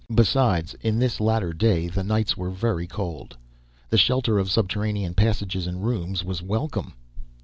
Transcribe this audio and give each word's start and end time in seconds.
Besides, 0.11 0.73
in 0.81 0.97
this 0.97 1.19
latter 1.19 1.53
day, 1.53 1.87
the 1.87 2.03
nights 2.03 2.35
were 2.35 2.49
very 2.49 2.87
cold, 2.87 3.37
the 3.91 3.99
shelter 3.99 4.39
of 4.39 4.49
subterranean 4.49 5.13
passages 5.13 5.67
and 5.67 5.85
rooms 5.85 6.23
was 6.23 6.41
welcome. 6.41 6.93